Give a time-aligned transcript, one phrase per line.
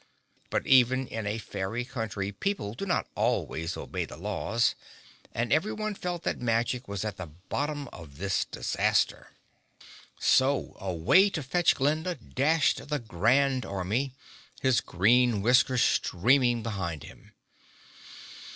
[0.49, 4.73] But even in a fairy country people do not always obey the laws
[5.31, 9.29] and everyone felt that magic was at the bottom of this disaster.
[10.19, 14.15] So away to fetch Glinda dashed the Grand Army,
[14.59, 17.33] his green whiskers streaming behind him.